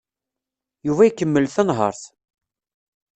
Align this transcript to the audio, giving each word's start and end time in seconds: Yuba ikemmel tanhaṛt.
Yuba 0.87 1.03
ikemmel 1.07 1.45
tanhaṛt. 1.55 2.01